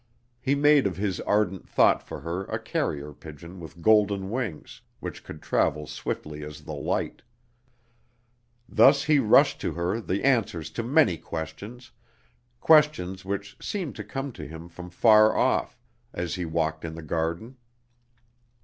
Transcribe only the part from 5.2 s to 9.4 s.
could travel swiftly as the light. Thus he